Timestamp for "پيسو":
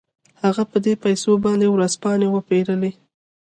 1.03-1.31